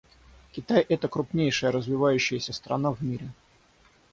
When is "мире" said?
3.03-3.31